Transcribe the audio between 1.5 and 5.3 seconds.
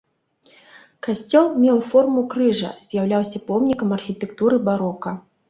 меў форму крыжа, з'яўляўся помнікам архітэктуры барока.